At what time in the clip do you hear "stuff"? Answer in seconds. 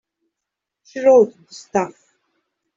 1.53-2.15